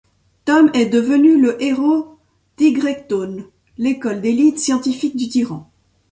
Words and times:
Tom 0.45 0.71
est 0.73 0.87
devenu 0.87 1.39
le 1.39 1.61
héros 1.61 2.17
d'Ygrektone, 2.57 3.45
l'école 3.77 4.19
d'élite 4.19 4.57
scientifique 4.57 5.15
du 5.15 5.29
Tyran. 5.29 5.69